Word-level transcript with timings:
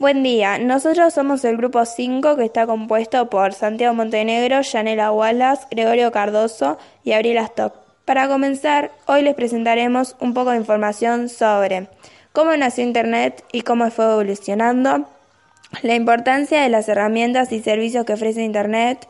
Buen 0.00 0.22
día, 0.22 0.56
nosotros 0.56 1.12
somos 1.12 1.44
el 1.44 1.58
grupo 1.58 1.84
5 1.84 2.36
que 2.36 2.46
está 2.46 2.66
compuesto 2.66 3.28
por 3.28 3.52
Santiago 3.52 3.92
Montenegro, 3.92 4.62
Yanela 4.62 5.12
Wallace, 5.12 5.66
Gregorio 5.70 6.10
Cardoso 6.10 6.78
y 7.04 7.12
Abril 7.12 7.36
Stock. 7.36 7.74
Para 8.06 8.26
comenzar, 8.26 8.92
hoy 9.04 9.20
les 9.20 9.34
presentaremos 9.34 10.16
un 10.18 10.32
poco 10.32 10.52
de 10.52 10.56
información 10.56 11.28
sobre 11.28 11.88
cómo 12.32 12.56
nació 12.56 12.82
Internet 12.82 13.44
y 13.52 13.60
cómo 13.60 13.90
fue 13.90 14.06
evolucionando, 14.06 15.06
la 15.82 15.94
importancia 15.94 16.62
de 16.62 16.70
las 16.70 16.88
herramientas 16.88 17.52
y 17.52 17.60
servicios 17.60 18.06
que 18.06 18.14
ofrece 18.14 18.42
Internet, 18.42 19.06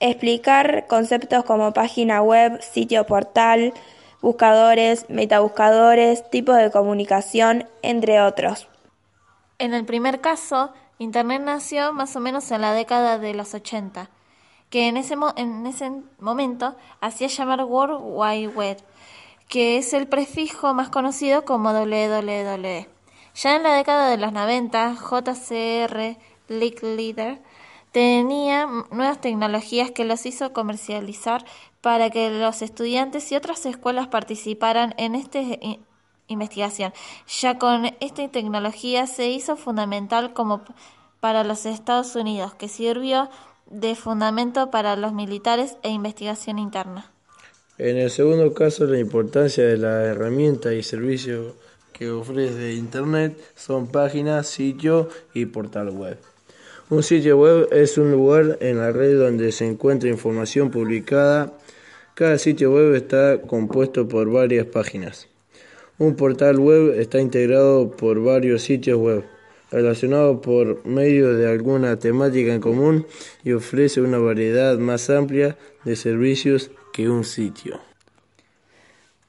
explicar 0.00 0.86
conceptos 0.86 1.44
como 1.44 1.72
página 1.72 2.20
web, 2.20 2.60
sitio 2.60 3.06
portal, 3.06 3.72
buscadores, 4.20 5.06
metabuscadores, 5.08 6.28
tipos 6.28 6.58
de 6.58 6.70
comunicación, 6.70 7.64
entre 7.80 8.20
otros. 8.20 8.68
En 9.58 9.72
el 9.72 9.84
primer 9.84 10.20
caso, 10.20 10.72
Internet 10.98 11.42
nació 11.42 11.92
más 11.92 12.14
o 12.16 12.20
menos 12.20 12.50
en 12.50 12.60
la 12.60 12.72
década 12.72 13.18
de 13.18 13.32
los 13.32 13.54
80, 13.54 14.10
que 14.70 14.88
en 14.88 14.96
ese, 14.96 15.16
en 15.36 15.66
ese 15.66 15.90
momento 16.18 16.76
hacía 17.00 17.28
llamar 17.28 17.64
World 17.64 18.00
Wide 18.02 18.48
Web, 18.48 18.78
que 19.48 19.78
es 19.78 19.94
el 19.94 20.08
prefijo 20.08 20.74
más 20.74 20.90
conocido 20.90 21.44
como 21.44 21.72
www. 21.72 22.86
Ya 23.34 23.56
en 23.56 23.62
la 23.62 23.74
década 23.76 24.10
de 24.10 24.16
los 24.18 24.32
90, 24.32 24.94
JCR 24.94 26.16
League 26.48 26.80
Leader 26.82 27.40
tenía 27.92 28.66
nuevas 28.90 29.20
tecnologías 29.20 29.90
que 29.90 30.04
los 30.04 30.26
hizo 30.26 30.52
comercializar 30.52 31.44
para 31.80 32.10
que 32.10 32.30
los 32.30 32.60
estudiantes 32.60 33.30
y 33.32 33.36
otras 33.36 33.64
escuelas 33.64 34.08
participaran 34.08 34.94
en 34.98 35.14
este 35.14 35.80
investigación. 36.28 36.92
Ya 37.40 37.58
con 37.58 37.86
esta 38.00 38.28
tecnología 38.28 39.06
se 39.06 39.28
hizo 39.28 39.56
fundamental 39.56 40.32
como 40.32 40.62
para 41.20 41.44
los 41.44 41.66
Estados 41.66 42.14
Unidos, 42.16 42.54
que 42.54 42.68
sirvió 42.68 43.28
de 43.70 43.94
fundamento 43.94 44.70
para 44.70 44.96
los 44.96 45.12
militares 45.12 45.76
e 45.82 45.90
investigación 45.90 46.58
interna. 46.58 47.10
En 47.78 47.98
el 47.98 48.10
segundo 48.10 48.54
caso, 48.54 48.86
la 48.86 48.98
importancia 48.98 49.64
de 49.64 49.76
las 49.76 50.06
herramientas 50.06 50.72
y 50.72 50.82
servicios 50.82 51.54
que 51.92 52.10
ofrece 52.10 52.74
Internet 52.74 53.38
son 53.54 53.88
páginas, 53.88 54.46
sitio 54.46 55.08
y 55.34 55.46
portal 55.46 55.90
web. 55.90 56.18
Un 56.88 57.02
sitio 57.02 57.36
web 57.36 57.68
es 57.72 57.98
un 57.98 58.12
lugar 58.12 58.58
en 58.60 58.78
la 58.78 58.92
red 58.92 59.18
donde 59.18 59.50
se 59.50 59.66
encuentra 59.66 60.08
información 60.08 60.70
publicada. 60.70 61.52
Cada 62.14 62.38
sitio 62.38 62.72
web 62.72 62.94
está 62.94 63.42
compuesto 63.42 64.06
por 64.06 64.30
varias 64.30 64.66
páginas. 64.66 65.28
Un 65.98 66.14
portal 66.14 66.58
web 66.58 66.98
está 67.00 67.20
integrado 67.20 67.90
por 67.90 68.22
varios 68.22 68.62
sitios 68.62 68.98
web 68.98 69.24
relacionados 69.70 70.40
por 70.40 70.84
medio 70.86 71.34
de 71.34 71.48
alguna 71.48 71.98
temática 71.98 72.54
en 72.54 72.60
común 72.60 73.06
y 73.44 73.52
ofrece 73.52 74.00
una 74.00 74.18
variedad 74.18 74.78
más 74.78 75.10
amplia 75.10 75.56
de 75.84 75.96
servicios 75.96 76.70
que 76.92 77.08
un 77.08 77.24
sitio. 77.24 77.80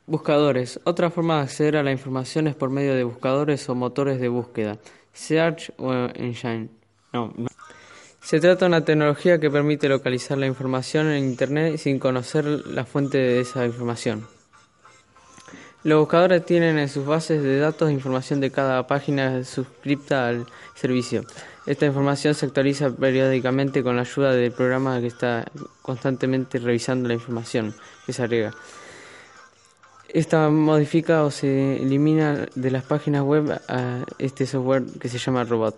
Buscadores. 0.06 0.80
Otra 0.84 1.10
forma 1.10 1.38
de 1.38 1.44
acceder 1.44 1.78
a 1.78 1.84
la 1.84 1.92
información 1.92 2.48
es 2.48 2.56
por 2.56 2.70
medio 2.70 2.96
de 2.96 3.04
buscadores 3.04 3.68
o 3.70 3.76
motores 3.76 4.20
de 4.20 4.30
búsqueda, 4.30 4.78
Search 5.14 5.72
o 5.78 5.94
Engine. 6.16 6.70
No. 7.14 7.34
Se 8.22 8.40
trata 8.40 8.66
de 8.66 8.70
una 8.70 8.86
tecnología 8.86 9.40
que 9.40 9.50
permite 9.50 9.90
localizar 9.90 10.38
la 10.38 10.48
información 10.48 11.08
en 11.08 11.24
Internet 11.24 11.78
sin 11.78 12.00
conocer 12.00 12.46
la 12.46 12.86
fuente 12.86 13.18
de 13.18 13.40
esa 13.40 13.66
información. 13.66 14.37
Los 15.88 16.02
buscadores 16.02 16.46
tienen 16.46 16.78
en 16.80 16.90
sus 16.90 17.06
bases 17.06 17.42
de 17.42 17.60
datos 17.60 17.90
información 17.90 18.42
de 18.42 18.52
cada 18.52 18.86
página 18.88 19.46
suscripta 19.46 20.28
al 20.28 20.46
servicio. 20.76 21.24
Esta 21.66 21.86
información 21.86 22.36
se 22.36 22.46
actualiza 22.46 22.90
periódicamente 22.90 23.82
con 23.84 23.96
la 23.96 24.02
ayuda 24.02 24.34
del 24.34 24.52
programa 24.52 25.00
que 25.00 25.08
está 25.08 25.46
constantemente 25.82 26.60
revisando 26.60 27.08
la 27.08 27.14
información 27.14 27.74
que 28.06 28.12
se 28.12 28.22
agrega. 28.22 28.54
Esta 30.10 30.50
modifica 30.50 31.24
o 31.24 31.32
se 31.32 31.78
elimina 31.78 32.48
de 32.54 32.70
las 32.70 32.84
páginas 32.84 33.24
web 33.24 33.58
a 33.70 34.04
este 34.20 34.46
software 34.46 34.84
que 35.00 35.08
se 35.08 35.20
llama 35.20 35.46
Robot. 35.46 35.78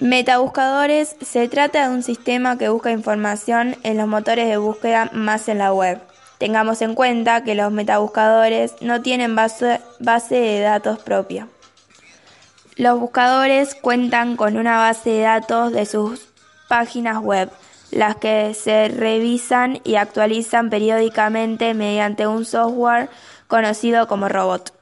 Metabuscadores 0.00 1.16
se 1.20 1.48
trata 1.48 1.86
de 1.86 1.94
un 1.94 2.02
sistema 2.02 2.56
que 2.56 2.70
busca 2.70 2.92
información 2.92 3.76
en 3.82 3.98
los 3.98 4.08
motores 4.08 4.48
de 4.48 4.56
búsqueda 4.56 5.10
más 5.12 5.50
en 5.50 5.58
la 5.58 5.74
web. 5.74 6.00
Tengamos 6.42 6.82
en 6.82 6.96
cuenta 6.96 7.44
que 7.44 7.54
los 7.54 7.70
metabuscadores 7.70 8.74
no 8.80 9.00
tienen 9.00 9.36
base, 9.36 9.80
base 10.00 10.34
de 10.34 10.58
datos 10.58 10.98
propia. 10.98 11.46
Los 12.74 12.98
buscadores 12.98 13.76
cuentan 13.76 14.34
con 14.34 14.56
una 14.56 14.76
base 14.76 15.10
de 15.10 15.20
datos 15.20 15.70
de 15.70 15.86
sus 15.86 16.26
páginas 16.68 17.18
web, 17.18 17.48
las 17.92 18.16
que 18.16 18.54
se 18.54 18.88
revisan 18.88 19.80
y 19.84 19.94
actualizan 19.94 20.68
periódicamente 20.68 21.74
mediante 21.74 22.26
un 22.26 22.44
software 22.44 23.08
conocido 23.46 24.08
como 24.08 24.28
robot. 24.28 24.74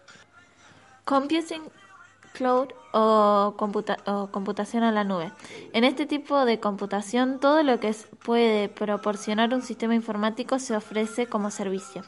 Cloud 2.33 2.69
o, 2.93 3.55
computación 3.57 4.83
a 4.83 4.93
la 4.93 5.05
nube. 5.05 5.33
En 5.73 5.85
este 5.85 6.07
tipo 6.07 6.45
de 6.45 6.59
computación, 6.61 7.39
todo 7.39 7.63
lo 7.63 7.81
que 7.81 7.95
puede 8.25 8.69
proporcionar 8.69 9.55
un 9.55 9.63
sistema 9.63 9.95
informático 9.95 10.59
se 10.59 10.77
ofrece 10.77 11.27
como 11.27 11.51
servicio. 11.51 12.03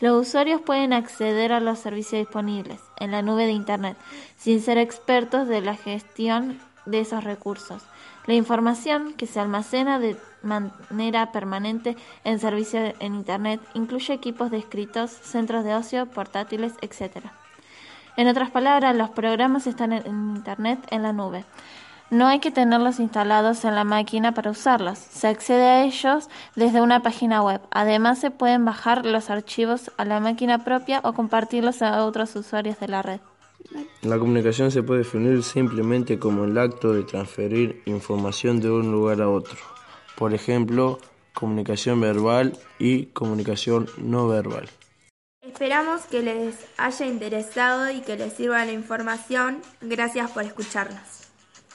Los 0.00 0.28
usuarios 0.28 0.60
pueden 0.60 0.92
acceder 0.92 1.52
a 1.52 1.60
los 1.60 1.78
servicios 1.78 2.20
disponibles 2.20 2.80
en 2.98 3.12
la 3.12 3.22
nube 3.22 3.46
de 3.46 3.52
Internet 3.52 3.96
sin 4.36 4.60
ser 4.60 4.78
expertos 4.78 5.46
de 5.48 5.60
la 5.60 5.76
gestión 5.76 6.58
de 6.86 7.00
esos 7.00 7.24
recursos. 7.24 7.82
La 8.26 8.34
información 8.34 9.12
que 9.14 9.26
se 9.26 9.38
almacena 9.40 9.98
de 9.98 10.16
manera 10.42 11.30
permanente 11.32 11.96
en 12.24 12.38
servicios 12.38 12.94
en 12.98 13.14
Internet 13.14 13.60
incluye 13.74 14.14
equipos 14.14 14.50
de 14.50 14.58
escritos, 14.58 15.10
centros 15.10 15.64
de 15.64 15.74
ocio, 15.74 16.06
portátiles, 16.06 16.72
etc. 16.80 17.26
En 18.16 18.28
otras 18.28 18.50
palabras, 18.50 18.94
los 18.96 19.10
programas 19.10 19.66
están 19.66 19.92
en 19.92 20.36
Internet 20.36 20.78
en 20.90 21.02
la 21.02 21.12
nube. 21.12 21.44
No 22.10 22.26
hay 22.28 22.38
que 22.38 22.52
tenerlos 22.52 23.00
instalados 23.00 23.64
en 23.64 23.74
la 23.74 23.82
máquina 23.82 24.32
para 24.32 24.50
usarlos. 24.50 24.98
Se 24.98 25.26
accede 25.26 25.64
a 25.64 25.84
ellos 25.84 26.28
desde 26.54 26.80
una 26.80 27.00
página 27.00 27.42
web. 27.42 27.60
Además, 27.70 28.20
se 28.20 28.30
pueden 28.30 28.64
bajar 28.64 29.04
los 29.04 29.30
archivos 29.30 29.90
a 29.96 30.04
la 30.04 30.20
máquina 30.20 30.64
propia 30.64 31.00
o 31.02 31.12
compartirlos 31.12 31.82
a 31.82 32.04
otros 32.04 32.36
usuarios 32.36 32.78
de 32.78 32.88
la 32.88 33.02
red. 33.02 33.20
La 34.02 34.18
comunicación 34.18 34.70
se 34.70 34.82
puede 34.82 35.00
definir 35.00 35.42
simplemente 35.42 36.18
como 36.18 36.44
el 36.44 36.56
acto 36.58 36.92
de 36.92 37.02
transferir 37.02 37.82
información 37.86 38.60
de 38.60 38.70
un 38.70 38.92
lugar 38.92 39.22
a 39.22 39.28
otro. 39.28 39.58
Por 40.16 40.34
ejemplo, 40.34 40.98
comunicación 41.32 42.00
verbal 42.00 42.56
y 42.78 43.06
comunicación 43.06 43.88
no 43.98 44.28
verbal. 44.28 44.68
Esperamos 45.54 46.02
que 46.06 46.20
les 46.20 46.56
haya 46.78 47.06
interesado 47.06 47.88
y 47.88 48.00
que 48.00 48.16
les 48.16 48.32
sirva 48.32 48.64
la 48.64 48.72
información. 48.72 49.62
Gracias 49.80 50.28
por 50.32 50.42
escucharnos. 50.42 51.23